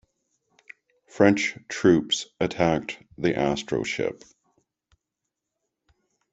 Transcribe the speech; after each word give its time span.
French 1.05 1.55
troops 1.69 2.25
attack 2.39 3.05
the 3.19 3.33
astroship. 3.37 4.23